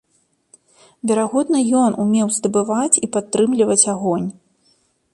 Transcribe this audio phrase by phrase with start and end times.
[1.11, 4.27] Верагодна ён умеў здабываць і падтрымліваць агонь.